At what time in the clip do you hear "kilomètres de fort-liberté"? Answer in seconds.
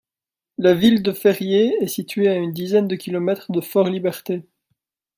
2.95-4.47